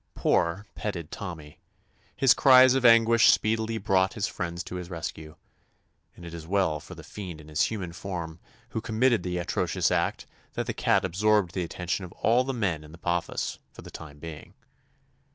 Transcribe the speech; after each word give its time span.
Poor, 0.15 0.65
petted 0.73 1.11
Tommy! 1.11 1.59
His 2.15 2.33
cries 2.33 2.73
of 2.73 2.83
anguish 2.83 3.29
speedily 3.29 3.77
brought 3.77 4.13
his 4.15 4.25
friends 4.25 4.63
to 4.63 4.77
his 4.77 4.89
rescue, 4.89 5.35
and 6.15 6.25
it 6.25 6.33
is 6.33 6.47
well 6.47 6.79
for 6.79 6.95
the 6.95 7.03
fiend 7.03 7.39
in 7.39 7.55
human 7.55 7.93
form 7.93 8.39
who 8.69 8.81
committed 8.81 9.21
the 9.21 9.37
atrocious 9.37 9.91
act 9.91 10.25
that 10.53 10.65
the 10.65 10.73
cat 10.73 11.05
absorbed 11.05 11.53
the 11.53 11.61
attention 11.61 12.03
of 12.03 12.13
all 12.13 12.43
the 12.43 12.51
men 12.51 12.83
in 12.83 12.91
the 12.93 12.99
office 13.03 13.59
for 13.73 13.83
the 13.83 13.91
time 13.91 14.17
being. 14.17 14.55